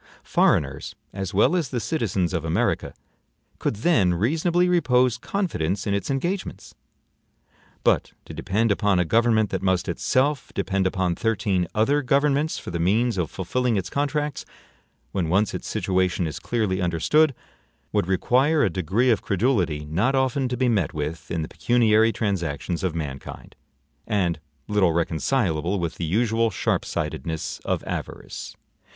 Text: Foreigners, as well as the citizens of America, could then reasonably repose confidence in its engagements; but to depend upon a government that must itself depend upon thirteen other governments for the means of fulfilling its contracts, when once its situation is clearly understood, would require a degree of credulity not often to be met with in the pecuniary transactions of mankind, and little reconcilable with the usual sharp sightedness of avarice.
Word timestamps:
Foreigners, 0.23 0.95
as 1.13 1.31
well 1.31 1.55
as 1.55 1.69
the 1.69 1.79
citizens 1.79 2.33
of 2.33 2.43
America, 2.43 2.91
could 3.59 3.75
then 3.75 4.15
reasonably 4.15 4.67
repose 4.67 5.15
confidence 5.15 5.85
in 5.85 5.93
its 5.93 6.09
engagements; 6.09 6.73
but 7.83 8.11
to 8.25 8.33
depend 8.33 8.71
upon 8.71 8.97
a 8.97 9.05
government 9.05 9.51
that 9.51 9.61
must 9.61 9.87
itself 9.87 10.51
depend 10.55 10.87
upon 10.87 11.13
thirteen 11.13 11.67
other 11.75 12.01
governments 12.01 12.57
for 12.57 12.71
the 12.71 12.79
means 12.79 13.15
of 13.19 13.29
fulfilling 13.29 13.77
its 13.77 13.91
contracts, 13.91 14.43
when 15.11 15.29
once 15.29 15.53
its 15.53 15.67
situation 15.67 16.25
is 16.25 16.39
clearly 16.39 16.81
understood, 16.81 17.35
would 17.93 18.07
require 18.07 18.63
a 18.63 18.71
degree 18.71 19.11
of 19.11 19.21
credulity 19.21 19.85
not 19.85 20.15
often 20.15 20.49
to 20.49 20.57
be 20.57 20.67
met 20.67 20.95
with 20.95 21.29
in 21.29 21.43
the 21.43 21.47
pecuniary 21.47 22.11
transactions 22.11 22.83
of 22.83 22.95
mankind, 22.95 23.55
and 24.07 24.39
little 24.67 24.93
reconcilable 24.93 25.79
with 25.79 25.97
the 25.97 26.05
usual 26.05 26.49
sharp 26.49 26.85
sightedness 26.85 27.59
of 27.65 27.83
avarice. 27.83 28.55